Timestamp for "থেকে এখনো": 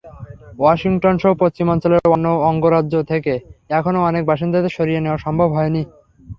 3.11-3.99